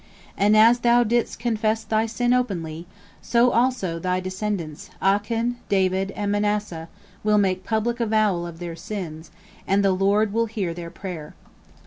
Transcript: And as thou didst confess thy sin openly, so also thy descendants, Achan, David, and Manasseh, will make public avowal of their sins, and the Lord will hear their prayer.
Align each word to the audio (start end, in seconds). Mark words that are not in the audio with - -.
And 0.35 0.57
as 0.57 0.79
thou 0.79 1.03
didst 1.03 1.37
confess 1.37 1.83
thy 1.83 2.07
sin 2.07 2.33
openly, 2.33 2.87
so 3.21 3.51
also 3.51 3.99
thy 3.99 4.19
descendants, 4.19 4.89
Achan, 4.99 5.57
David, 5.69 6.09
and 6.15 6.31
Manasseh, 6.31 6.89
will 7.23 7.37
make 7.37 7.63
public 7.63 7.99
avowal 7.99 8.47
of 8.47 8.57
their 8.57 8.75
sins, 8.75 9.29
and 9.67 9.85
the 9.85 9.91
Lord 9.91 10.33
will 10.33 10.47
hear 10.47 10.73
their 10.73 10.89
prayer. 10.89 11.35